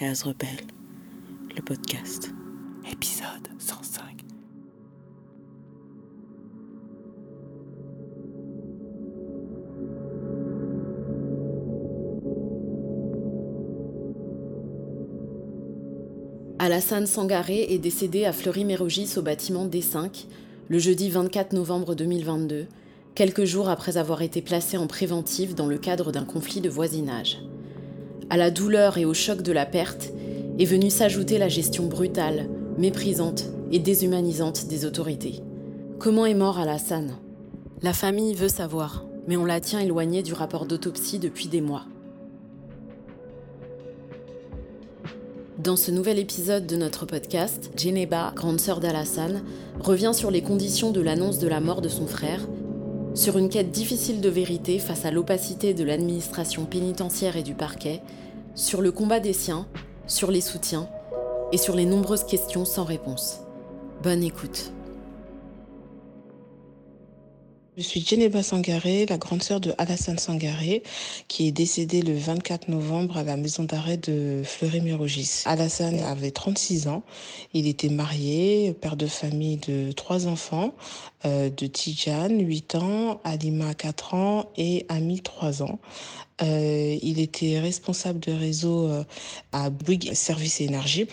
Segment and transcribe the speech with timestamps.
[0.00, 0.48] Case Rebelle,
[1.54, 2.30] le podcast.
[2.90, 3.26] Épisode
[3.58, 4.24] 105.
[16.58, 20.24] Alassane Sangaré est décédé à Fleury-Mérogis au bâtiment D5
[20.68, 22.68] le jeudi 24 novembre 2022,
[23.14, 27.42] quelques jours après avoir été placé en préventive dans le cadre d'un conflit de voisinage.
[28.30, 30.12] À la douleur et au choc de la perte
[30.60, 32.48] est venue s'ajouter la gestion brutale,
[32.78, 35.40] méprisante et déshumanisante des autorités.
[35.98, 37.16] Comment est mort Alassane?
[37.82, 41.86] La famille veut savoir, mais on la tient éloignée du rapport d'autopsie depuis des mois.
[45.58, 49.42] Dans ce nouvel épisode de notre podcast, Geneba, grande sœur d'Alassane,
[49.80, 52.46] revient sur les conditions de l'annonce de la mort de son frère,
[53.14, 58.00] sur une quête difficile de vérité face à l'opacité de l'administration pénitentiaire et du parquet,
[58.54, 59.66] sur le combat des siens,
[60.06, 60.88] sur les soutiens
[61.52, 63.40] et sur les nombreuses questions sans réponse.
[64.02, 64.72] Bonne écoute.
[67.76, 70.82] Je suis Geneva Sangaré, la grande sœur de Alassane Sangaré,
[71.28, 75.44] qui est décédée le 24 novembre à la maison d'arrêt de Fleury-Mérogis.
[75.46, 77.04] Alassane avait 36 ans.
[77.54, 80.74] Il était marié, père de famille de trois enfants,
[81.24, 85.78] euh, de Tijane, 8 ans, Alima, 4 ans et Ami, 3 ans.
[86.42, 89.04] Euh, il était responsable de réseau euh,
[89.52, 91.06] à Bouygues Service Énergie.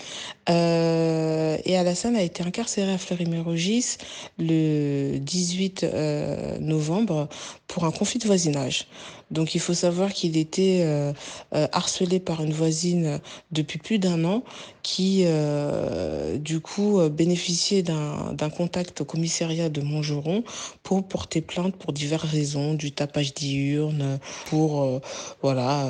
[0.49, 3.97] Euh, et Alassane a été incarcéré à Fleury-Mérogis
[4.37, 7.27] le 18 euh, novembre
[7.67, 8.87] pour un conflit de voisinage.
[9.31, 11.11] Donc il faut savoir qu'il était euh,
[11.53, 13.19] euh, harcelé par une voisine
[13.51, 14.43] depuis plus d'un an
[14.83, 20.45] qui, euh, du coup, bénéficiait d'un contact au commissariat de Montgeron
[20.81, 25.01] pour porter plainte pour diverses raisons, du tapage diurne, pour,
[25.41, 25.89] voilà,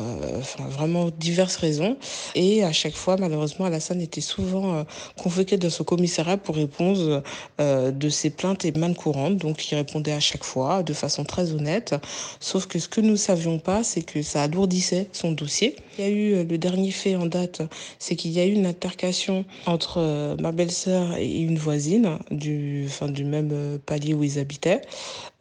[0.67, 1.97] vraiment diverses raisons.
[2.33, 4.83] Et à chaque fois, malheureusement, Alassane était souvent
[5.15, 7.21] convoqué dans ce commissariat pour répondre
[7.59, 9.37] de ses plaintes et mal courantes.
[9.37, 11.93] Donc il répondait à chaque fois de façon très honnête.
[12.39, 15.75] Sauf que ce que nous savions pas, c'est que ça alourdissait son dossier.
[15.97, 17.61] Il y a eu le dernier fait en date,
[17.99, 23.25] c'est qu'il y a eu une altercation entre ma belle-sœur et une voisine du, du
[23.25, 24.81] même palier où ils habitaient.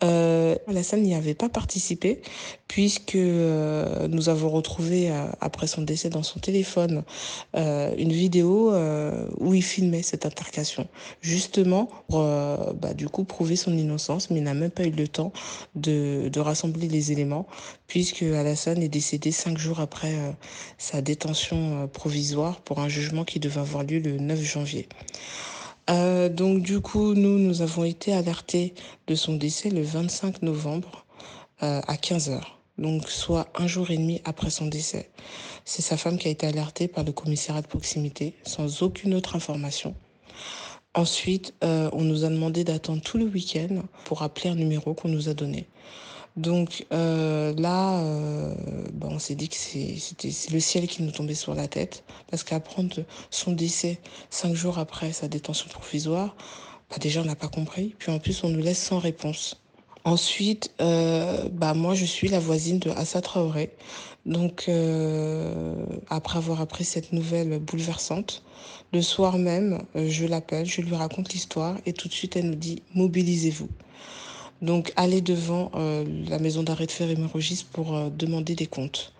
[0.04, 2.20] Euh, Alassane n'y avait pas participé
[2.68, 7.02] puisque euh, nous avons retrouvé euh, après son décès dans son téléphone
[7.56, 8.74] euh, une vidéo
[9.38, 10.86] où il filmait cette altercation
[11.22, 12.18] justement pour
[12.74, 15.32] bah, du coup prouver son innocence mais il n'a même pas eu le temps
[15.74, 17.46] de, de rassembler les éléments
[17.86, 20.14] puisque Alassane est décédé cinq jours après
[20.78, 24.88] sa détention provisoire pour un jugement qui devait avoir lieu le 9 janvier.
[25.88, 28.74] Euh, donc du coup, nous, nous avons été alertés
[29.06, 31.06] de son décès le 25 novembre
[31.62, 32.40] euh, à 15h,
[32.78, 35.10] donc soit un jour et demi après son décès.
[35.64, 39.36] C'est sa femme qui a été alertée par le commissariat de proximité sans aucune autre
[39.36, 39.94] information.
[40.94, 45.08] Ensuite, euh, on nous a demandé d'attendre tout le week-end pour appeler un numéro qu'on
[45.08, 45.68] nous a donné.
[46.36, 48.54] Donc euh, là, euh,
[48.92, 52.44] ben on s'est dit que c'était le ciel qui nous tombait sur la tête, parce
[52.44, 53.98] qu'apprendre son décès
[54.28, 56.36] cinq jours après sa détention provisoire,
[56.90, 59.62] bah déjà on n'a pas compris, puis en plus on nous laisse sans réponse.
[60.04, 63.70] Ensuite, euh, bah moi je suis la voisine de Assa Traoré.
[64.26, 64.68] Donc
[66.10, 68.42] après avoir appris cette nouvelle bouleversante,
[68.92, 72.56] le soir même, je l'appelle, je lui raconte l'histoire et tout de suite elle nous
[72.56, 73.68] dit mobilisez-vous.
[74.62, 79.12] Donc aller devant euh, la maison d'arrêt de Ferry-Mérogis pour euh, demander des comptes.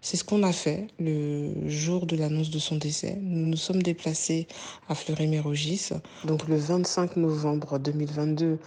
[0.00, 3.18] C'est ce qu'on a fait le jour de l'annonce de son décès.
[3.20, 4.46] Nous nous sommes déplacés
[4.88, 5.90] à Fleury-Mérogis,
[6.24, 8.58] donc le 25 novembre 2022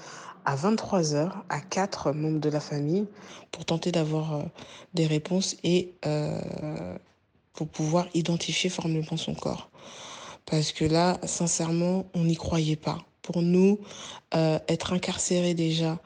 [0.44, 3.06] à 23h à quatre membres de la famille
[3.52, 4.44] pour tenter d'avoir euh,
[4.94, 5.94] des réponses et
[7.53, 9.69] pour pouvoir identifier formellement son corps.
[10.46, 12.97] Parce que là, sincèrement, on n'y croyait pas
[13.31, 13.79] pour nous,
[14.34, 16.00] euh, être incarcéré déjà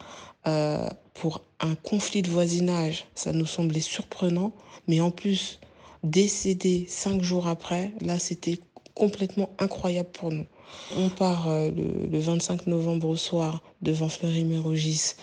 [0.45, 4.51] euh, pour un conflit de voisinage, ça nous semblait surprenant.
[4.89, 5.61] Mais en plus,
[6.03, 8.59] décédé cinq jours après, là, c'était
[8.93, 10.45] complètement incroyable pour nous.
[10.97, 15.13] On part euh, le, le, 25 novembre au soir devant Fleury-Mérogis.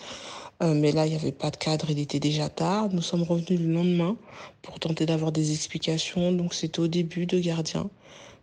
[0.63, 2.89] Mais là, il n'y avait pas de cadre, il était déjà tard.
[2.91, 4.15] Nous sommes revenus le lendemain
[4.61, 6.31] pour tenter d'avoir des explications.
[6.31, 7.89] Donc, c'était au début de gardien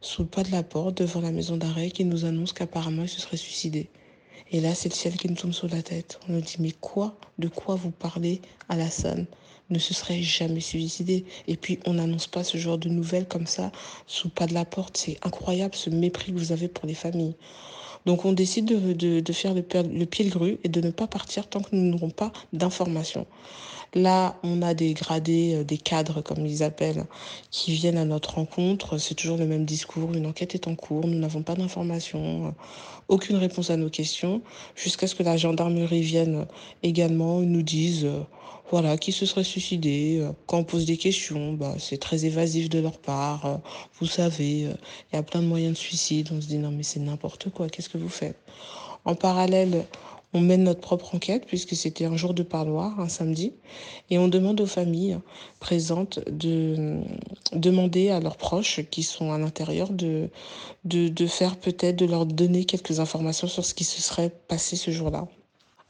[0.00, 3.08] sous le pas de la porte devant la maison d'arrêt qui nous annonce qu'apparemment il
[3.08, 3.88] se serait suicidé.
[4.50, 6.18] Et là, c'est le ciel qui nous tombe sur la tête.
[6.28, 7.18] On nous dit, mais quoi?
[7.38, 8.40] De quoi vous parlez
[8.70, 9.26] Alassane
[9.68, 11.26] ne se serait jamais suicidé.
[11.46, 13.70] Et puis, on n'annonce pas ce genre de nouvelles comme ça,
[14.06, 14.96] sous le pas de la porte.
[14.96, 17.36] C'est incroyable ce mépris que vous avez pour les familles.
[18.06, 20.90] Donc on décide de, de, de faire le, le pied de grue et de ne
[20.90, 23.26] pas partir tant que nous n'aurons pas d'informations.
[23.94, 27.06] Là, on a des gradés, euh, des cadres, comme ils appellent,
[27.50, 28.98] qui viennent à notre rencontre.
[28.98, 30.12] C'est toujours le même discours.
[30.12, 31.06] Une enquête est en cours.
[31.06, 32.54] Nous n'avons pas d'informations,
[33.08, 34.42] aucune réponse à nos questions,
[34.76, 36.46] jusqu'à ce que la gendarmerie vienne
[36.82, 38.20] également nous dise euh,
[38.70, 40.26] voilà, qui se serait suicidé.
[40.46, 43.60] Quand on pose des questions, bah, c'est très évasif de leur part.
[43.98, 46.28] Vous savez, il y a plein de moyens de suicide.
[46.32, 48.36] On se dit non, mais c'est n'importe quoi, qu'est-ce que vous faites?
[49.04, 49.86] En parallèle,
[50.34, 53.54] on mène notre propre enquête puisque c'était un jour de parloir, un samedi,
[54.10, 55.18] et on demande aux familles
[55.60, 57.00] présentes de
[57.52, 60.28] demander à leurs proches qui sont à l'intérieur de,
[60.84, 64.76] de, de faire peut-être, de leur donner quelques informations sur ce qui se serait passé
[64.76, 65.26] ce jour-là.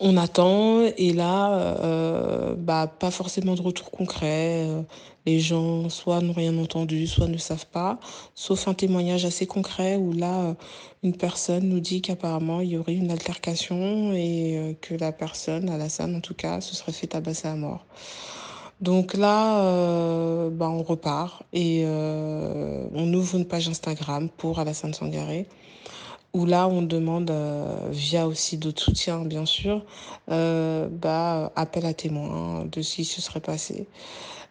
[0.00, 1.52] On attend et là,
[1.82, 4.66] euh, bah, pas forcément de retour concret.
[4.68, 4.82] Euh,
[5.26, 7.98] les gens soit n'ont rien entendu, soit ne savent pas,
[8.34, 10.54] sauf un témoignage assez concret où là, euh,
[11.02, 16.14] une personne nous dit qu'apparemment il y aurait une altercation et que la personne, Alassane
[16.16, 17.84] en tout cas, se serait fait tabasser à mort.
[18.80, 24.94] Donc là, euh, bah, on repart et euh, on ouvre une page Instagram pour Alassane
[24.94, 25.46] Sangaré
[26.38, 29.82] où là on demande euh, via aussi d'autres soutiens bien sûr
[30.30, 33.86] euh, bah, appel à témoins de ce qui se serait passé.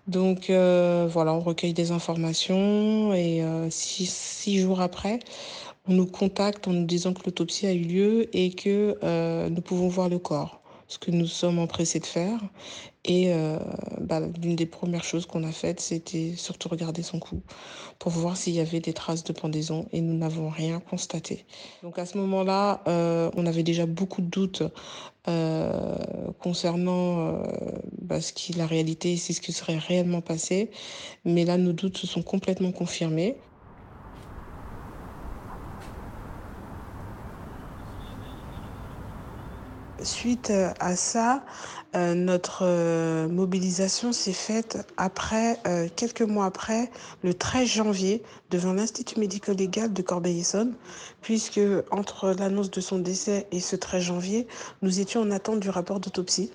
[0.07, 5.19] Donc euh, voilà on recueille des informations et six, six, jours après
[5.87, 8.97] on nous contacte en nous disant que l'autopsie a eu lieu et que
[9.49, 12.39] nous pouvons voir le corps ce que nous sommes empressés de faire.
[13.03, 13.57] Et euh,
[14.01, 17.41] bah, l'une des premières choses qu'on a faites, c'était surtout regarder son cou
[17.99, 21.45] pour voir s'il y avait des traces de pendaison et nous n'avons rien constaté.
[21.83, 24.63] Donc à ce moment-là, euh, on avait déjà beaucoup de doutes
[25.29, 25.97] euh,
[26.39, 27.41] concernant
[28.01, 30.69] bah, ce qui la réalité, c'est ce qui serait réellement passé.
[31.23, 33.37] Mais là, nos doutes se sont complètement confirmés.
[40.07, 41.43] Suite à ça,
[41.93, 46.89] euh, notre euh, mobilisation s'est faite après, euh, quelques mois après,
[47.23, 50.75] le 13 janvier, devant l'Institut médico-légal de Corbeil-Essonnes,
[51.21, 51.59] puisque
[51.91, 54.47] entre l'annonce de son décès et ce 13 janvier,
[54.81, 56.51] nous étions en attente du rapport d'autopsie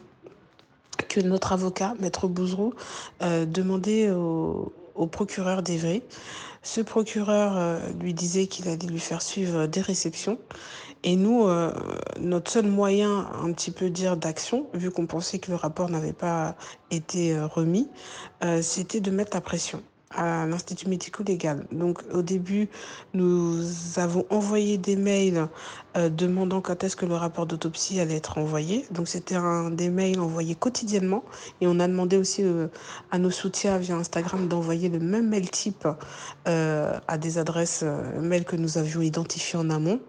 [1.10, 2.72] que notre avocat, Maître Bouzrou,
[3.20, 6.02] demandait au, au procureur d'Evry.
[6.62, 10.38] Ce procureur euh, lui disait qu'il allait lui faire suivre des réceptions.
[11.04, 11.72] Et nous, euh,
[12.20, 16.12] notre seul moyen, un petit peu dire d'action, vu qu'on pensait que le rapport n'avait
[16.12, 16.56] pas
[16.90, 17.88] été euh, remis,
[18.44, 19.82] euh, c'était de mettre la pression
[20.14, 21.66] à l'Institut médico-légal.
[21.72, 22.68] Donc au début,
[23.14, 23.64] nous
[23.96, 25.48] avons envoyé des mails
[25.96, 28.86] euh, demandant quand est-ce que le rapport d'autopsie allait être envoyé.
[28.90, 31.24] Donc c'était un des mails envoyés quotidiennement
[31.60, 32.68] et on a demandé aussi euh,
[33.10, 35.86] à nos soutiens via Instagram d'envoyer le même mail type
[36.48, 40.00] euh, à des adresses euh, mail que nous avions identifiées en amont.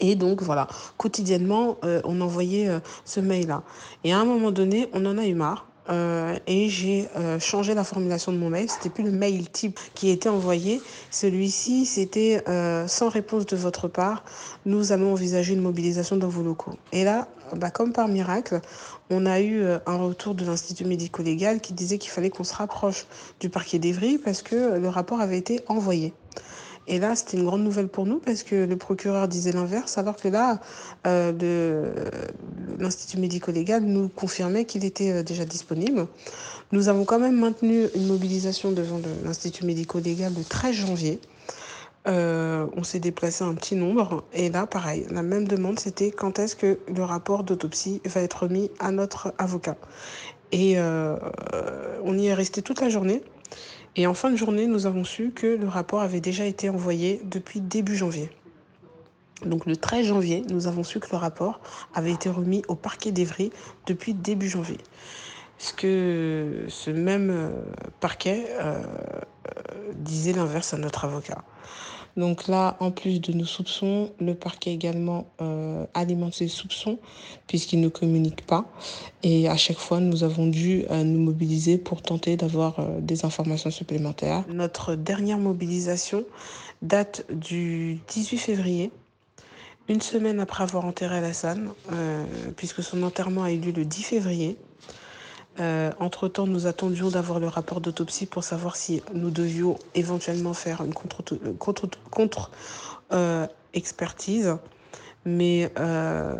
[0.00, 3.62] Et donc voilà, quotidiennement, euh, on envoyait euh, ce mail-là.
[4.04, 5.66] Et à un moment donné, on en a eu marre.
[5.90, 8.70] Euh, et j'ai euh, changé la formulation de mon mail.
[8.70, 10.80] C'était plus le mail type qui était envoyé.
[11.10, 12.44] Celui-ci, c'était
[12.86, 14.24] sans réponse de votre part.
[14.64, 16.74] Nous allons envisager une mobilisation dans vos locaux.
[16.92, 18.60] Et là, bah, comme par miracle,
[19.10, 23.06] on a eu un retour de l'Institut médico-légal qui disait qu'il fallait qu'on se rapproche
[23.40, 26.14] du parquet d'Evry parce que le rapport avait été envoyé.
[26.88, 30.16] Et là, c'était une grande nouvelle pour nous parce que le procureur disait l'inverse, alors
[30.16, 30.60] que là,
[31.06, 31.92] euh,
[32.78, 36.06] l'Institut médico-légal nous confirmait qu'il était euh, déjà disponible.
[36.72, 41.20] Nous avons quand même maintenu une mobilisation devant l'Institut médico-légal le 13 janvier.
[42.08, 46.40] Euh, on s'est déplacé un petit nombre et là, pareil, la même demande, c'était quand
[46.40, 49.76] est-ce que le rapport d'autopsie va être remis à notre avocat.
[50.50, 53.22] Et on y est resté toute la journée.
[53.94, 57.20] Et en fin de journée, nous avons su que le rapport avait déjà été envoyé
[57.24, 58.30] depuis début janvier.
[59.44, 61.60] Donc le 13 janvier, nous avons su que le rapport
[61.94, 63.50] avait été remis au parquet d'Evry
[63.86, 64.78] depuis début janvier.
[65.58, 67.52] Ce que ce même
[68.00, 68.82] parquet euh,
[69.94, 71.44] disait l'inverse à notre avocat.
[72.16, 76.98] Donc là, en plus de nos soupçons, le parquet également euh, alimente ses soupçons
[77.46, 78.66] puisqu'il ne communique pas.
[79.22, 83.24] Et à chaque fois, nous avons dû euh, nous mobiliser pour tenter d'avoir euh, des
[83.24, 84.44] informations supplémentaires.
[84.48, 86.24] Notre dernière mobilisation
[86.82, 88.90] date du 18 février,
[89.88, 91.70] une semaine après avoir enterré Alassane,
[92.56, 94.56] puisque son enterrement a eu lieu le 10 février.
[95.60, 100.82] Euh, entre-temps, nous attendions d'avoir le rapport d'autopsie pour savoir si nous devions éventuellement faire
[100.82, 101.58] une contre-expertise.
[101.58, 102.50] Contre, contre,
[103.12, 103.46] euh,
[105.24, 106.34] mais euh,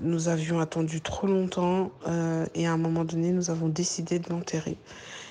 [0.00, 4.28] nous avions attendu trop longtemps euh, et à un moment donné, nous avons décidé de
[4.30, 4.76] l'enterrer.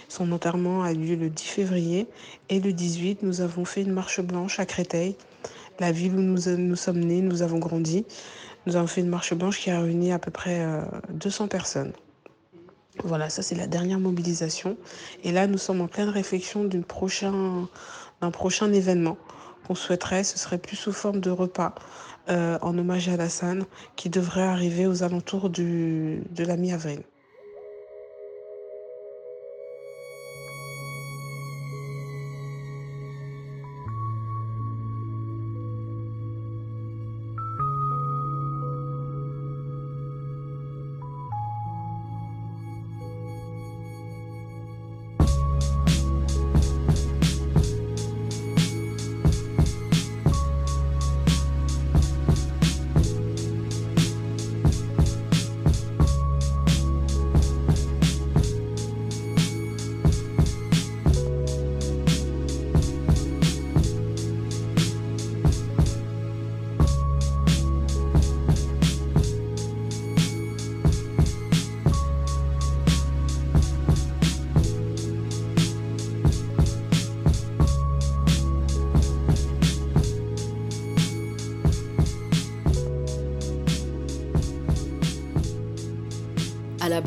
[0.09, 2.07] Son enterrement a lieu le 10 février
[2.49, 5.15] et le 18, nous avons fait une marche blanche à Créteil
[5.79, 8.05] la ville où nous, nous sommes nés, nous avons grandi.
[8.65, 10.65] Nous avons fait une marche blanche qui a réuni à peu près
[11.09, 11.93] 200 euh, personnes.
[13.03, 14.77] Voilà, ça c'est la dernière mobilisation.
[15.23, 17.67] Et là, nous sommes en pleine réflexion d'un prochain,
[18.73, 19.17] événement
[19.65, 20.23] qu'on souhaiterait.
[20.23, 21.75] Ce serait plus sous forme de repas
[22.29, 27.01] euh, en hommage à Alassane qui devrait arriver aux alentours de la mi-avril.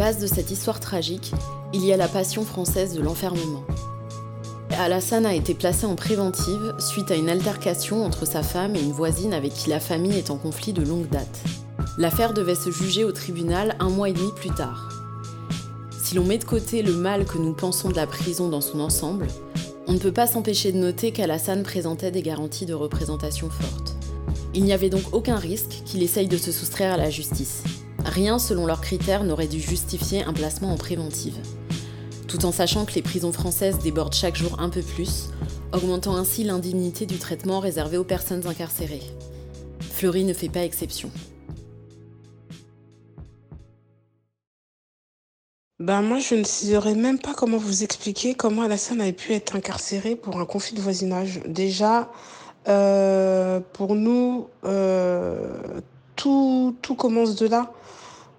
[0.00, 1.30] Base de cette histoire tragique,
[1.74, 3.62] il y a la passion française de l'enfermement.
[4.78, 8.92] Alassane a été placé en préventive suite à une altercation entre sa femme et une
[8.92, 11.42] voisine avec qui la famille est en conflit de longue date.
[11.98, 14.88] L'affaire devait se juger au tribunal un mois et demi plus tard.
[16.02, 18.80] Si l'on met de côté le mal que nous pensons de la prison dans son
[18.80, 19.26] ensemble,
[19.86, 23.96] on ne peut pas s'empêcher de noter qu'Alassane présentait des garanties de représentation fortes.
[24.54, 27.64] Il n'y avait donc aucun risque qu'il essaye de se soustraire à la justice.
[28.04, 31.38] Rien selon leurs critères n'aurait dû justifier un placement en préventive.
[32.28, 35.30] Tout en sachant que les prisons françaises débordent chaque jour un peu plus,
[35.72, 39.02] augmentant ainsi l'indignité du traitement réservé aux personnes incarcérées.
[39.80, 41.10] Fleury ne fait pas exception.
[45.80, 49.56] Ben moi, je ne saurais même pas comment vous expliquer comment Alassane avait pu être
[49.56, 51.40] incarcéré pour un conflit de voisinage.
[51.46, 52.10] Déjà,
[52.68, 55.80] euh, pour nous, euh,
[56.20, 57.72] tout, tout commence de là.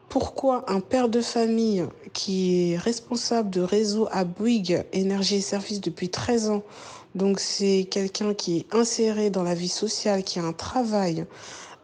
[0.07, 1.83] Pourquoi un père de famille
[2.13, 6.63] qui est responsable de réseau à Bouygues Énergie et Services depuis 13 ans,
[7.15, 11.25] donc c'est quelqu'un qui est inséré dans la vie sociale, qui a un travail,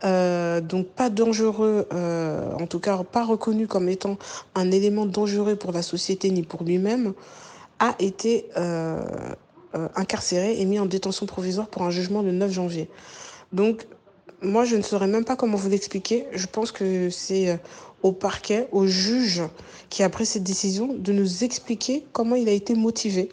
[0.04, 4.18] euh, donc pas dangereux, euh, en tout cas pas reconnu comme étant
[4.54, 7.14] un élément dangereux pour la société ni pour lui-même,
[7.80, 9.04] a été euh,
[9.96, 12.88] incarcéré et mis en détention provisoire pour un jugement le 9 janvier.
[13.52, 13.88] Donc
[14.42, 16.26] moi, je ne saurais même pas comment vous l'expliquer.
[16.34, 17.60] Je pense que c'est
[18.04, 19.42] au parquet, au juge
[19.90, 23.30] qui a pris cette décision de nous expliquer comment il a été motivé.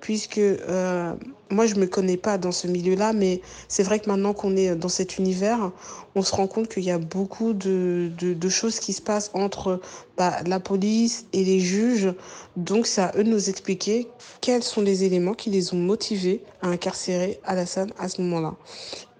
[0.00, 1.14] Puisque euh,
[1.50, 4.54] moi, je ne me connais pas dans ce milieu-là, mais c'est vrai que maintenant qu'on
[4.54, 5.72] est dans cet univers,
[6.14, 9.80] on se rend compte qu'il y a beaucoup de, de, choses qui se passent entre
[10.16, 12.12] bah, la police et les juges.
[12.56, 14.06] Donc, c'est à eux de nous expliquer
[14.40, 18.54] quels sont les éléments qui les ont motivés à incarcérer Alassane à ce moment-là.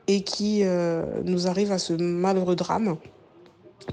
[0.08, 2.96] Et qui euh, nous arrivent à ce malheureux drame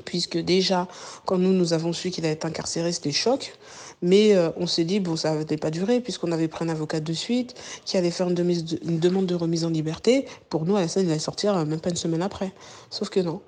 [0.06, 0.88] puisque déjà,
[1.26, 3.54] quand nous, nous avons su qu'il allait être incarcéré, c'était choc.
[4.02, 7.00] Mais euh, on s'est dit, bon, ça n'allait pas durer, puisqu'on avait pris un avocat
[7.00, 7.54] de suite
[7.86, 10.26] qui allait faire une, demande de remise en liberté.
[10.50, 12.54] Pour nous, Alassane, il allait sortir euh, même pas une semaine après.
[12.90, 13.42] Sauf que non,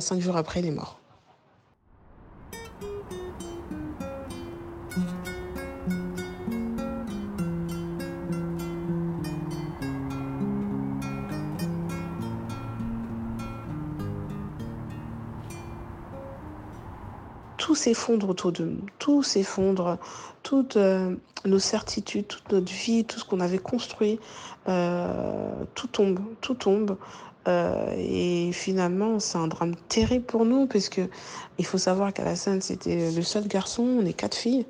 [0.00, 1.01] cinq jours après, il est mort.
[17.82, 19.98] S'effondre autour de nous, tout s'effondre,
[20.42, 24.20] toutes euh, nos certitudes, toute notre vie, tout ce qu'on avait construit,
[24.68, 26.96] euh, tout tombe, tout tombe.
[27.48, 31.02] Euh, et finalement, c'est un drame terrible pour nous, parce que
[31.58, 34.64] il faut savoir qu'Alassane, c'était le seul garçon, on est quatre filles.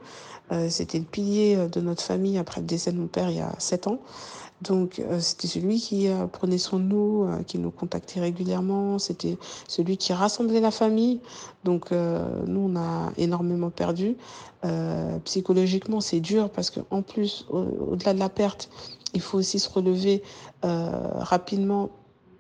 [0.69, 3.55] C'était le pilier de notre famille après le décès de mon père il y a
[3.59, 4.01] sept ans.
[4.63, 8.99] Donc euh, c'était celui qui euh, prenait soin de nous, euh, qui nous contactait régulièrement,
[8.99, 11.21] c'était celui qui rassemblait la famille.
[11.65, 14.17] Donc nous, on a énormément perdu.
[15.25, 18.69] psychologiquement, c'est dur parce qu'en plus, au-delà de la perte,
[19.15, 20.23] il faut aussi se relever
[20.63, 21.91] rapidement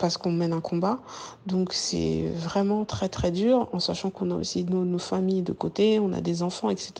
[0.02, 0.98] parce qu'on mène un combat.
[1.46, 6.00] Donc c'est vraiment très très dur, en sachant qu'on a aussi nos, familles de côté,
[6.00, 6.92] on a des enfants, etc.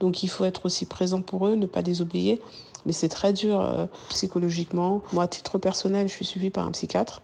[0.00, 2.42] Donc il faut être aussi présent pour eux, ne pas les oublier
[2.84, 5.02] mais c'est très dur euh, psychologiquement.
[5.12, 7.22] Moi, à titre personnel, je suis suivie par un psychiatre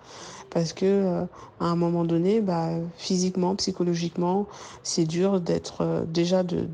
[0.51, 1.25] parce que euh,
[1.59, 4.47] à un moment donné, bah, physiquement, psychologiquement,
[4.85, 6.65] c'est dur d'être euh, déjà de,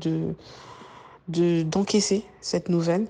[1.27, 3.07] de, d'encaisser cette nouvelle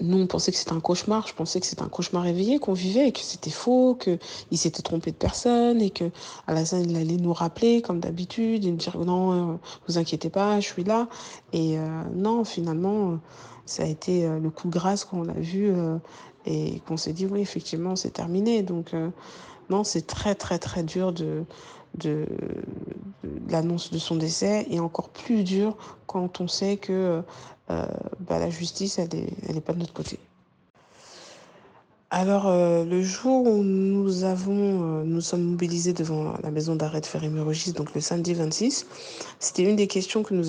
[0.00, 1.26] nous, on pensait que c'était un cauchemar.
[1.26, 5.10] Je pensais que c'était un cauchemar réveillé qu'on vivait que c'était faux, qu'il s'était trompé
[5.10, 6.10] de personne et que
[6.46, 9.56] Alassane il allait nous rappeler comme d'habitude et nous dire non, euh,
[9.88, 11.08] vous inquiétez pas, je suis là.
[11.52, 13.18] Et euh, non, finalement,
[13.66, 15.72] ça a été euh, le coup de grâce qu'on a vu
[16.46, 18.62] et qu'on s'est dit oui, effectivement, c'est terminé.
[18.62, 18.92] Donc
[19.68, 21.44] non, c'est très très très dur de,
[21.98, 22.26] de,
[23.48, 27.22] l'annonce de son décès et encore plus dur quand on sait que
[27.70, 27.86] euh,
[28.20, 30.18] bah, la justice, elle n'est elle est pas de notre côté.
[32.12, 37.00] Alors, euh, le jour où nous avons, euh, nous sommes mobilisés devant la maison d'arrêt
[37.00, 38.84] de Ferry-Mérogis, donc le samedi 26,
[39.38, 40.46] c'était une des questions que nous,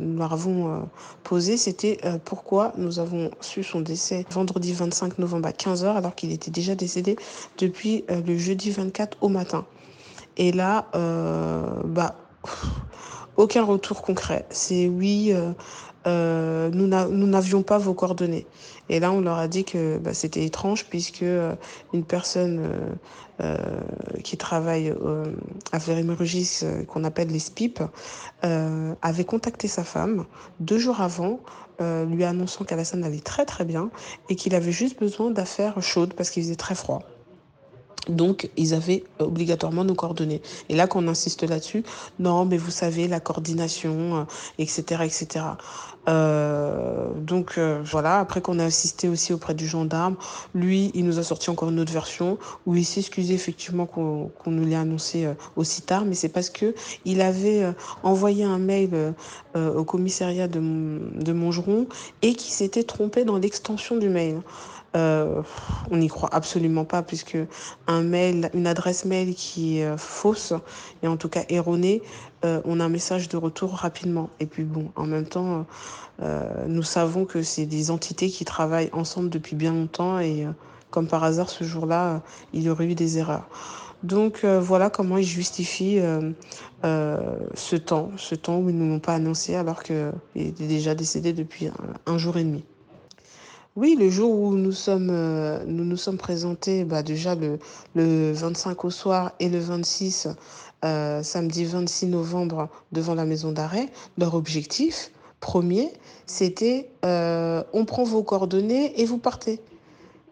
[0.00, 0.78] nous avons euh,
[1.24, 6.30] posées, c'était pourquoi nous avons su son décès vendredi 25 novembre à 15h, alors qu'il
[6.30, 7.16] était déjà décédé
[7.58, 9.66] depuis le jeudi 24 au matin.
[10.40, 10.86] Et là,
[11.84, 12.16] bah,
[13.36, 14.46] aucun retour concret.
[14.50, 15.32] C'est oui,
[16.06, 18.46] euh, nous n'avions pas vos coordonnées.
[18.88, 21.54] Et là, on leur a dit que bah, c'était étrange puisque euh,
[21.92, 22.94] une personne euh,
[23.42, 23.58] euh
[24.24, 24.94] qui travaille
[25.72, 27.80] à Fleury-Mérogis, qu'on appelle les SPIP,
[28.42, 30.26] avait contacté sa femme
[30.60, 31.40] deux jours avant,
[31.80, 33.90] lui annonçant qu'Alassane allait très très bien
[34.28, 37.00] et qu'il avait juste besoin d'affaires chaudes parce qu'il faisait très froid.
[38.08, 40.42] Donc, ils avaient obligatoirement nos coordonnées.
[40.68, 41.84] Et là, qu'on insiste là-dessus,
[42.18, 44.26] non, mais vous savez, la coordination,
[44.58, 45.44] etc., etc.
[46.08, 50.16] Euh, donc euh, voilà, après qu'on a assisté aussi auprès du gendarme,
[50.54, 54.30] lui, il nous a sorti encore une autre version où il s'est excusé effectivement qu'on
[54.46, 58.58] nous l'ait annoncé euh, aussi tard, mais c'est parce que il avait euh, envoyé un
[58.58, 58.90] mail
[59.56, 61.86] au commissariat de, de Montgeron
[62.22, 64.40] et qui s'était trompé dans l'extension du mail.
[64.96, 65.42] Euh,
[65.90, 67.38] on n'y croit absolument pas puisque
[67.86, 70.52] un mail, une adresse mail qui est fausse
[71.02, 72.02] et en tout cas erronée,
[72.44, 74.30] euh, on a un message de retour rapidement.
[74.40, 75.66] Et puis bon, en même temps,
[76.22, 80.50] euh, nous savons que c'est des entités qui travaillent ensemble depuis bien longtemps et euh,
[80.90, 83.48] comme par hasard ce jour-là, il y aurait eu des erreurs.
[84.02, 86.00] Donc voilà comment ils justifient
[86.82, 91.34] ce temps, ce temps où ils ne l'ont pas annoncé alors qu'il est déjà décédé
[91.34, 91.68] depuis
[92.06, 92.64] un jour et demi.
[93.76, 97.58] Oui, le jour où nous sommes, euh, nous sommes présentés, bah déjà le,
[97.94, 100.28] le 25 au soir et le 26,
[100.84, 105.92] euh, samedi 26 novembre, devant la maison d'arrêt, leur objectif premier,
[106.26, 109.60] c'était euh, on prend vos coordonnées et vous partez.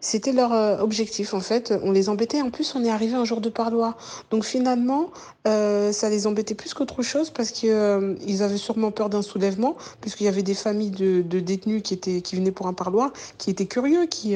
[0.01, 1.73] C'était leur euh, objectif en fait.
[1.83, 2.41] On les embêtait.
[2.41, 3.97] En plus, on est arrivé un jour de parloir.
[4.31, 5.11] Donc finalement,
[5.47, 9.75] euh, ça les embêtait plus qu'autre chose parce qu'ils euh, avaient sûrement peur d'un soulèvement,
[9.99, 13.49] puisqu'il y avait des familles de, détenus qui, étaient, qui venaient pour un parloir, qui
[13.49, 14.35] étaient curieux, qui,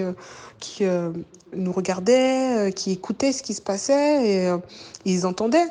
[0.59, 0.83] qui
[1.53, 4.51] nous regardaient, qui écoutaient ce qui se passait et
[5.05, 5.67] ils entendaient.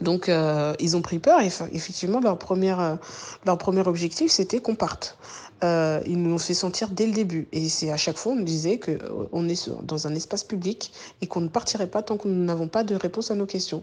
[0.00, 0.30] Donc
[0.78, 2.98] ils ont pris peur effectivement leur, première,
[3.44, 5.18] leur premier objectif c'était qu'on parte
[5.62, 7.48] euh, ils nous l'ont fait sentir dès le début.
[7.52, 8.92] Et c'est à chaque fois, on nous disait qu'on
[9.44, 12.68] euh, est dans un espace public et qu'on ne partirait pas tant que nous n'avons
[12.68, 13.82] pas de réponse à nos questions.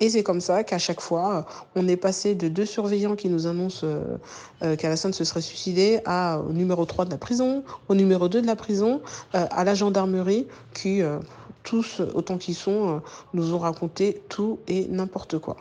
[0.00, 3.46] Et c'est comme ça qu'à chaque fois, on est passé de deux surveillants qui nous
[3.46, 4.16] annoncent euh,
[4.62, 8.42] euh qu'Alassane se serait suicidé à, au numéro 3 de la prison, au numéro 2
[8.42, 9.00] de la prison,
[9.34, 11.18] euh, à la gendarmerie qui, euh,
[11.62, 13.02] tous, autant qu'ils sont,
[13.34, 15.56] nous ont raconté tout et n'importe quoi.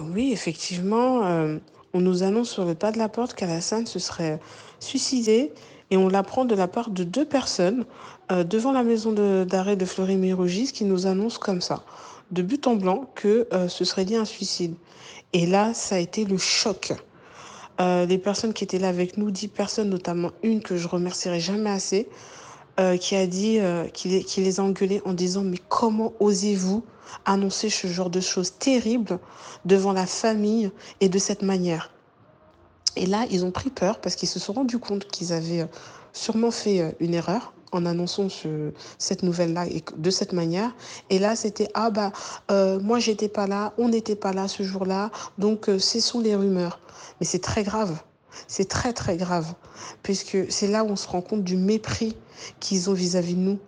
[0.00, 1.58] Oui, effectivement,
[1.92, 4.40] on nous annonce sur le pas de la porte qu'Alassane se serait
[4.78, 5.52] suicidé
[5.90, 7.84] et on l'apprend de la part de deux personnes
[8.30, 9.12] euh, devant la maison
[9.44, 11.84] d'arrêt de, Fleury-Mérogis qui nous annoncent comme ça,
[12.30, 14.74] de but en blanc, que euh, ce serait lié à un suicide.
[15.32, 16.92] Et là, ça a été le choc.
[17.80, 21.40] Euh, les personnes qui étaient là avec nous, dix personnes, notamment une que je remercierai
[21.40, 22.08] jamais assez,
[22.80, 26.82] euh, qui a dit, euh, les, a engueulés en disant mais comment osez-vous
[27.26, 29.18] annoncer ce genre de choses terribles
[29.66, 31.92] devant la famille et de cette manière?
[32.96, 35.66] Et là, ils ont pris peur parce qu'ils se sont rendus compte qu'ils avaient euh,
[36.14, 40.74] sûrement fait euh, une erreur en annonçant ce, cette nouvelle-là et de cette manière.
[41.10, 42.10] Et là, c'était ah bah
[42.80, 46.80] moi j'étais pas là, on n'était pas là ce jour-là, donc ce sont les rumeurs.
[47.20, 47.96] Mais c'est très grave.
[48.48, 49.54] C'est très très grave
[50.02, 52.16] puisque c'est là où on se rend compte du mépris
[52.60, 53.58] qu'ils ont vis-à-vis -vis de nous.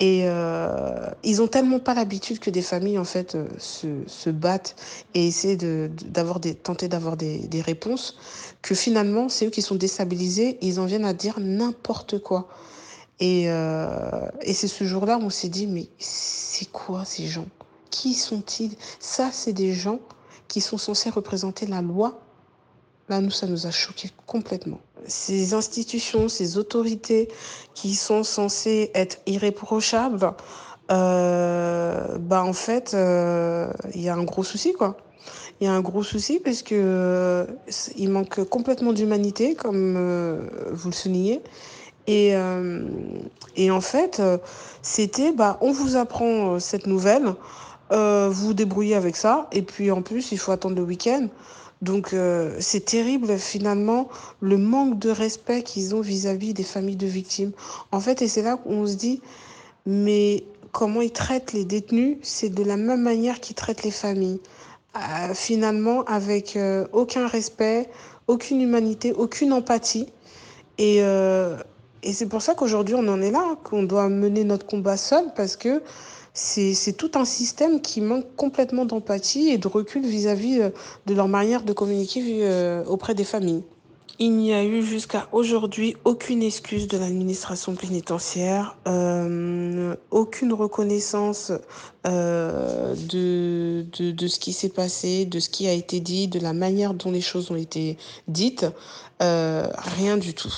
[0.00, 4.28] Et euh, ils ont tellement pas l'habitude que des familles en fait euh, se, se,
[4.28, 4.74] battent
[5.14, 8.16] et essaient de, d'avoir des, tenter d'avoir des, des, réponses,
[8.60, 12.48] que finalement c'est eux qui sont déstabilisés ils en viennent à dire n'importe quoi.
[13.20, 17.46] Et, euh, et c'est ce jour-là où on s'est dit mais c'est quoi ces gens?
[17.90, 18.76] Qui sont-ils?
[18.98, 20.00] Ça c'est des gens
[20.48, 22.20] qui sont censés représenter la loi.
[23.08, 27.28] Là nous ça nous a choqués complètement ces institutions, ces autorités
[27.74, 30.32] qui sont censées être irréprochables,
[30.90, 34.96] euh, bah en fait, il euh, y a un gros souci quoi.
[35.60, 37.46] Il y a un gros souci parce que euh,
[37.96, 40.40] il manque complètement d'humanité, comme euh,
[40.72, 41.40] vous le soulignez,
[42.06, 42.34] Et,
[43.56, 44.20] et en fait,
[44.82, 47.34] c'était, bah, on vous apprend cette nouvelle,
[47.90, 51.28] vous vous débrouillez avec ça, et puis en plus, il faut attendre le week-end.
[51.84, 52.14] Donc
[52.60, 54.08] c'est terrible finalement
[54.40, 57.52] le manque de respect qu'ils ont vis-à-vis -vis des familles de victimes.
[57.92, 59.20] En fait, et c'est là qu'on se dit,
[59.86, 60.44] mais
[60.74, 64.40] comment ils traitent les détenus, c'est de la même manière qu'ils traitent les familles.
[64.96, 67.88] Euh, finalement, avec euh, aucun respect,
[68.26, 70.06] aucune humanité, aucune empathie.
[70.78, 71.56] Et, euh,
[72.02, 75.26] et c'est pour ça qu'aujourd'hui, on en est là, qu'on doit mener notre combat seul,
[75.36, 75.80] parce que
[76.34, 80.72] c'est tout un système qui manque complètement d'empathie et de recul vis-à-vis -vis
[81.06, 83.62] de leur manière de communiquer auprès des familles.
[84.20, 91.50] Il n'y a eu jusqu'à aujourd'hui aucune excuse de l'administration pénitentiaire, euh, aucune reconnaissance
[92.06, 93.84] euh, de,
[94.28, 97.20] ce qui s'est passé, de ce qui a été dit, de la manière dont les
[97.20, 98.66] choses ont été dites,
[99.20, 99.66] euh,
[99.96, 100.54] rien du tout.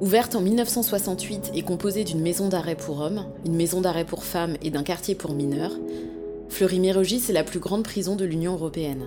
[0.00, 4.56] Ouverte en 1968 et composée d'une maison d'arrêt pour hommes, une maison d'arrêt pour femmes
[4.62, 5.74] et d'un quartier pour mineurs,
[6.48, 9.04] Fleury-Mérogis est la plus grande prison de l'Union européenne.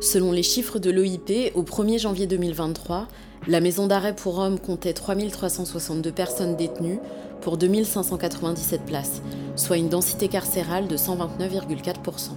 [0.00, 3.06] Selon les chiffres de l'OIP, au 1er janvier 2023,
[3.48, 6.98] la maison d'arrêt pour hommes comptait 3362 personnes détenues
[7.42, 9.20] pour 2597 places,
[9.56, 12.30] soit une densité carcérale de 129,4%.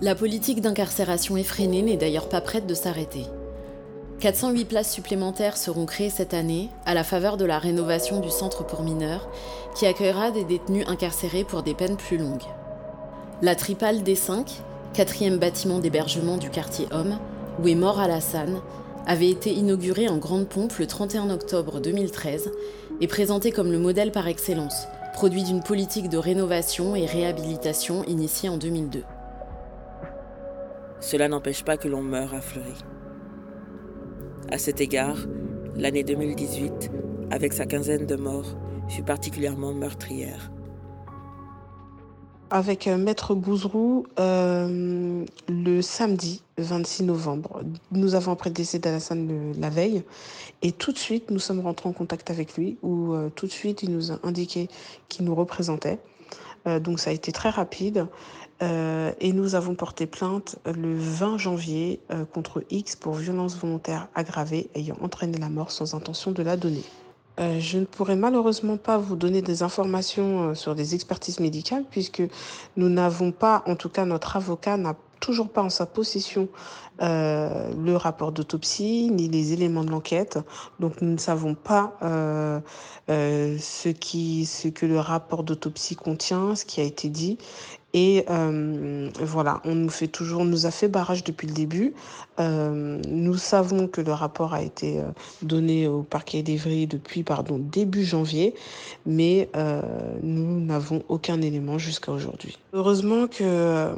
[0.00, 3.24] La politique d'incarcération effrénée n'est d'ailleurs pas prête de s'arrêter.
[4.20, 8.64] 408 places supplémentaires seront créées cette année à la faveur de la rénovation du centre
[8.64, 9.28] pour mineurs
[9.74, 12.42] qui accueillera des détenus incarcérés pour des peines plus longues.
[13.42, 14.62] La Tripale des 5,
[14.94, 17.18] quatrième bâtiment d'hébergement du quartier Homme,
[17.62, 18.62] où est mort Alassane,
[19.06, 22.50] avait été inaugurée en grande pompe le 31 octobre 2013
[23.02, 28.48] et présentée comme le modèle par excellence, produit d'une politique de rénovation et réhabilitation initiée
[28.48, 29.04] en 2002.
[31.00, 32.72] Cela n'empêche pas que l'on meure à Fleury.
[34.50, 35.18] À cet égard,
[35.74, 36.90] l'année 2018,
[37.32, 38.56] avec sa quinzaine de morts,
[38.88, 40.52] fut particulièrement meurtrière
[42.48, 47.62] avec euh, Maître Bouzrou euh, le samedi 26 novembre.
[47.90, 50.04] Nous avons appris le décès d'Alassane la veille
[50.62, 53.50] et tout de suite nous sommes rentrés en contact avec lui où euh, tout de
[53.50, 54.68] suite il nous a indiqué
[55.08, 55.98] qu'il nous représentait.
[56.80, 58.06] donc ça a été très rapide
[58.60, 62.00] et nous avons porté plainte le 20 janvier
[62.32, 66.84] contre X pour violence volontaire aggravée ayant entraîné la mort sans intention de la donner.
[67.38, 71.84] Euh, je ne pourrai malheureusement pas vous donner des informations euh, sur des expertises médicales
[71.90, 72.22] puisque
[72.76, 76.48] nous n'avons pas, en tout cas notre avocat n'a toujours pas en sa possession
[77.02, 80.38] euh, le rapport d'autopsie ni les éléments de l'enquête.
[80.80, 82.60] Donc nous ne savons pas euh,
[83.10, 87.38] euh, ce que le rapport d'autopsie contient, ce qui a été dit.
[87.94, 91.94] Et euh, voilà, on nous fait toujours, nous a fait barrage depuis le début.
[92.38, 95.04] Euh, nous savons que le rapport a été euh,
[95.40, 98.54] donné au parquet d'Evry depuis pardon début janvier,
[99.06, 99.48] mais
[100.22, 102.58] nous n'avons aucun élément jusqu'à aujourd'hui.
[102.72, 103.94] Heureusement que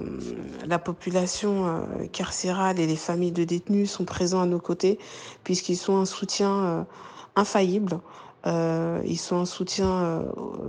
[0.67, 4.99] la population carcérale et les familles de détenus sont présents à nos côtés,
[5.45, 6.87] puisqu'ils sont un soutien
[7.35, 7.99] infaillible.
[8.47, 10.23] ils sont un soutien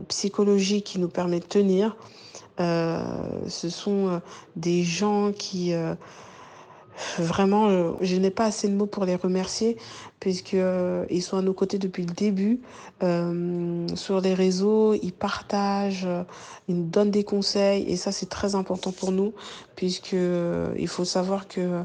[0.07, 1.95] psychologique qui nous permet de tenir.
[2.59, 4.19] Euh, ce sont euh,
[4.55, 5.95] des gens qui euh,
[7.17, 9.77] vraiment, je n'ai pas assez de mots pour les remercier
[10.19, 12.59] puisqu'ils sont à nos côtés depuis le début.
[13.95, 16.07] sur les réseaux, ils partagent,
[16.67, 19.33] ils nous donnent des conseils et ça c'est très important pour nous
[19.75, 20.15] puisque
[20.77, 21.83] il faut savoir que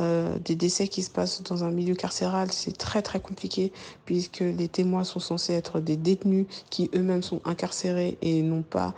[0.00, 3.72] euh, des décès qui se passent dans un milieu carcéral, c'est très très compliqué
[4.06, 8.94] puisque les témoins sont censés être des détenus qui eux-mêmes sont incarcérés et n'ont pas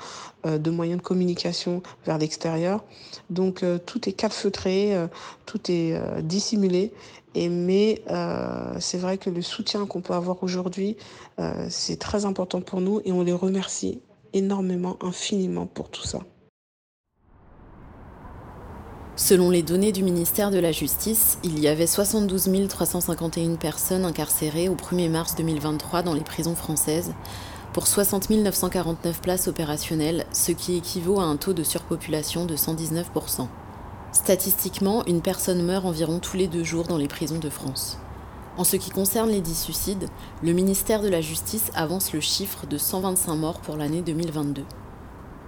[0.47, 2.85] euh, de moyens de communication vers l'extérieur.
[3.31, 5.07] Donc euh, tout est calfeutré, euh,
[5.45, 6.93] tout est euh, dissimulé.
[7.35, 8.03] Mais
[8.79, 10.97] c'est vrai que le soutien qu'on peut avoir aujourd'hui,
[11.69, 14.01] c'est très important pour nous et on les remercie
[14.33, 16.21] énormément, infiniment pour tout ça.
[19.19, 24.69] Selon les données du ministère de la Justice, il y avait 72 351 personnes incarcérées
[24.69, 27.15] au 1er mars 2023 dans les prisons françaises,
[27.73, 33.49] pour 60 949 places opérationnelles, ce qui équivaut à un taux de surpopulation de 119%.
[34.17, 37.99] Statistiquement, une personne meurt environ tous les deux jours dans les prisons de France.
[38.57, 40.09] En ce qui concerne les dits suicides,
[40.43, 44.65] le ministère de la Justice avance le chiffre de 125 morts pour l'année 2022.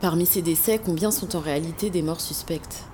[0.02, 2.84] Parmi ces décès, combien sont en réalité des morts suspectes?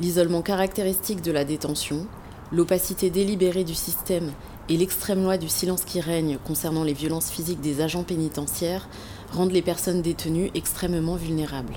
[0.00, 2.06] L'isolement caractéristique de la détention,
[2.50, 4.32] l'opacité délibérée du système
[4.70, 8.88] et l'extrême loi du silence qui règne concernant les violences physiques des agents pénitentiaires
[9.32, 11.76] rendent les personnes détenues extrêmement vulnérables.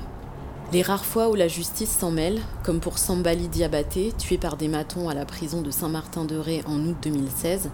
[0.73, 4.67] Les rares fois où la justice s'en mêle, comme pour Sambali Diabaté, tué par des
[4.67, 7.71] matons à la prison de Saint-Martin-de-Ré en août 2016,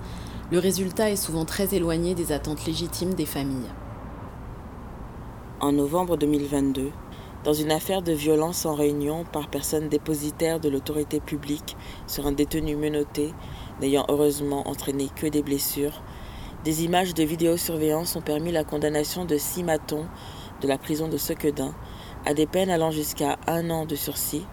[0.51, 3.71] le résultat est souvent très éloigné des attentes légitimes des familles.
[5.59, 6.91] En novembre 2022,
[7.43, 11.75] dans une affaire de violence en réunion par personne dépositaire de l'autorité publique
[12.05, 13.33] sur un détenu menotté,
[13.81, 16.03] n'ayant heureusement entraîné que des blessures,
[16.63, 20.05] des images de vidéosurveillance ont permis la condamnation de six matons
[20.61, 21.73] de la prison de Sequedin
[22.25, 24.45] à des peines allant jusqu'à un an de sursis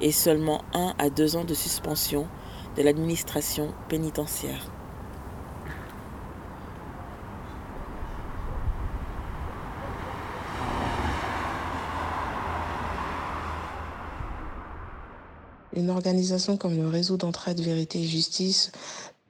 [0.00, 2.26] et seulement un à deux ans de suspension
[2.76, 4.70] de l'administration pénitentiaire.
[15.74, 18.72] Une organisation comme le réseau d'entraide vérité et justice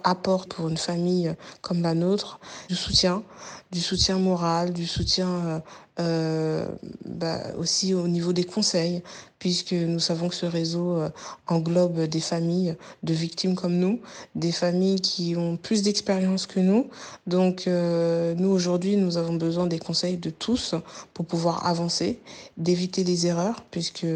[0.04, 3.24] apporte pour une famille comme la nôtre du soutien,
[3.72, 5.62] du soutien moral, du soutien
[5.98, 6.66] euh, euh,
[7.04, 9.02] bah, aussi au niveau des conseils,
[9.38, 11.08] puisque nous savons que ce réseau euh,
[11.46, 14.00] englobe des familles de victimes comme nous,
[14.34, 16.88] des familles qui ont plus d'expérience que nous.
[17.26, 20.74] Donc euh, nous aujourd'hui, nous avons besoin des conseils de tous
[21.14, 22.20] pour pouvoir avancer,
[22.58, 24.06] d'éviter les erreurs, puisque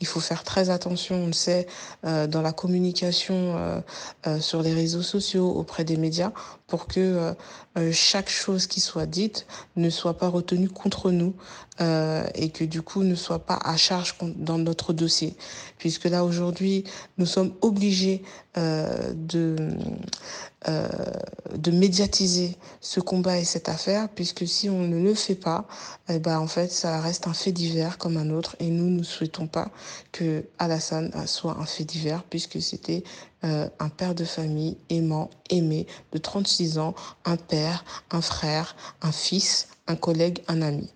[0.00, 1.66] il faut faire très attention, on le sait,
[2.02, 3.82] dans la communication
[4.40, 6.32] sur les réseaux sociaux auprès des médias,
[6.68, 7.34] pour que
[7.92, 11.34] chaque chose qui soit dite ne soit pas retenue contre nous nous
[11.80, 15.36] euh, et que du coup ne soit pas à charge dans notre dossier.
[15.78, 16.82] Puisque là aujourd'hui,
[17.18, 18.22] nous sommes obligés
[18.56, 19.54] euh, de,
[20.66, 20.88] euh,
[21.54, 25.68] de médiatiser ce combat et cette affaire, puisque si on ne le fait pas,
[26.08, 28.56] eh ben, en fait, ça reste un fait divers comme un autre.
[28.58, 29.70] Et nous ne souhaitons pas
[30.10, 33.04] que Alassane soit un fait divers, puisque c'était
[33.42, 39.68] un père de famille aimant, aimé, de 36 ans, un père, un frère, un fils,
[39.86, 40.90] un collègue, un ami.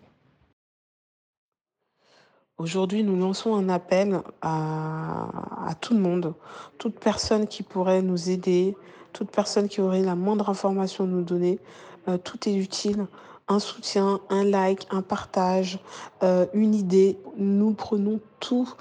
[2.63, 6.33] Aujourd'hui, nous lançons un appel à, tout le monde,
[6.79, 8.77] toute personne qui pourrait nous aider,
[9.13, 11.59] toute personne qui aurait la moindre information à nous donner.
[12.07, 13.07] Euh, tout est utile.
[13.49, 15.81] Un soutien, un like, un partage,
[16.23, 17.19] euh, une idée.
[17.37, 18.73] Nous prenons tout.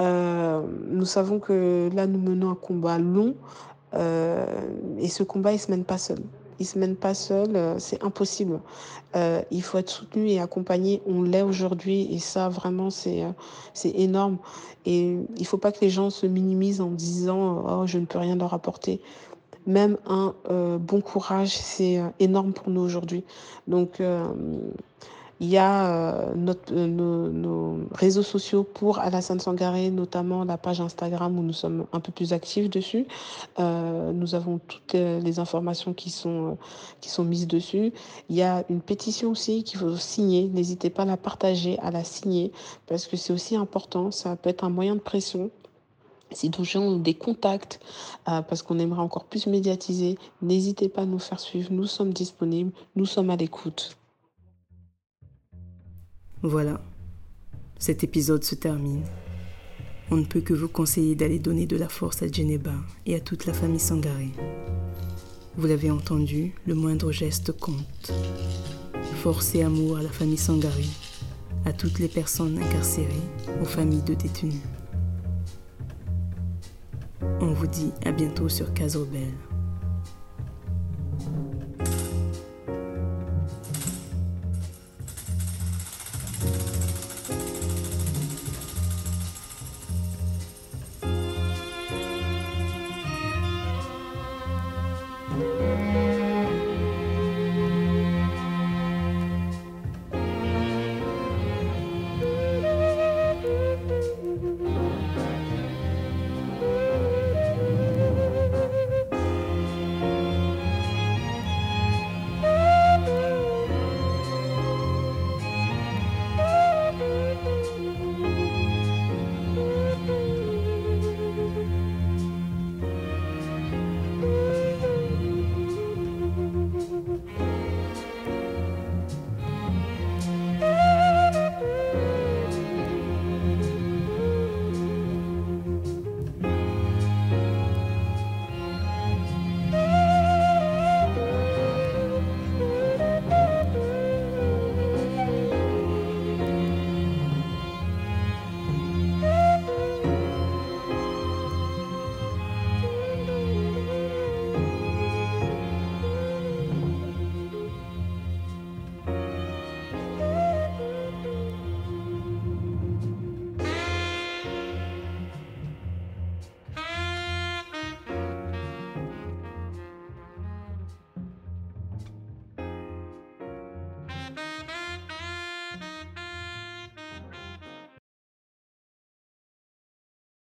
[0.00, 3.34] Euh, nous savons que là, nous menons un combat long
[3.92, 6.20] et ce combat, il ne se mène pas seul
[6.58, 8.60] il se mène pas seul, euh, c'est impossible.
[9.14, 11.02] Euh, il faut être soutenu et accompagné.
[11.06, 13.30] On l'est aujourd'hui et ça vraiment c'est euh,
[13.74, 14.38] c'est énorme.
[14.84, 18.18] Et il faut pas que les gens se minimisent en disant oh je ne peux
[18.18, 19.00] rien leur apporter.
[19.66, 20.32] Même un
[20.78, 23.24] bon courage c'est énorme pour nous aujourd'hui.
[23.66, 24.00] Donc
[25.38, 31.38] il y a euh, euh, nos, réseaux sociaux pour Alassane Sangaré, notamment la page Instagram
[31.38, 33.06] où nous sommes un peu plus actifs dessus.
[33.58, 36.56] Euh, nous avons toutes les informations qui sont,
[37.00, 37.92] qui sont mises dessus.
[38.30, 40.48] Il y a une pétition aussi qu'il faut signer.
[40.48, 42.50] N'hésitez pas à la partager, à la signer,
[42.86, 44.10] parce que c'est aussi important.
[44.10, 45.50] Ça peut être un moyen de pression
[46.32, 47.78] si d'autres gens des contacts,
[48.24, 51.68] parce qu'on aimerait encore plus médiatiser, n'hésitez pas à nous faire suivre.
[51.70, 53.96] Nous sommes disponibles, nous sommes à l'écoute.
[56.48, 56.80] Voilà,
[57.76, 59.02] cet épisode se termine.
[60.12, 62.72] On ne peut que vous conseiller d'aller donner de la force à Djeneba
[63.04, 64.28] et à toute la famille Sangaré.
[65.56, 68.12] Vous l'avez entendu, le moindre geste compte.
[69.16, 70.86] Force et amour à la famille Sangaré,
[71.64, 73.10] à toutes les personnes incarcérées,
[73.60, 74.62] aux familles de détenus.
[77.40, 79.32] On vous dit à bientôt sur Casobel.